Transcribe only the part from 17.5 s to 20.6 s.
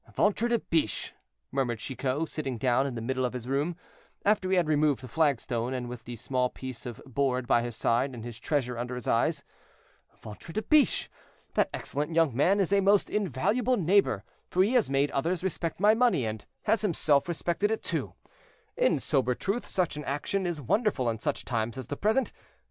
it too; in sober truth, such an action is